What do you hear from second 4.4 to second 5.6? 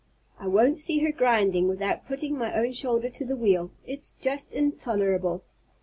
intolerable!"